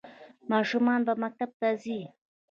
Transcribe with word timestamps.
ماشومان 0.51 0.99
به 1.05 1.13
مکتب 1.23 1.49
ته 1.59 1.69
ځي؟ 1.81 1.99